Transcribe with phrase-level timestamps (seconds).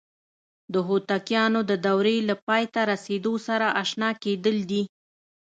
[0.73, 4.83] د هوتکیانو د دورې له پای ته رسیدو سره آشنا کېدل دي.